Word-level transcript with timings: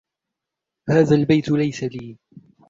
هذا 0.89 1.15
البيت 1.15 1.49
ليس 1.51 1.83
لي. 1.83 2.17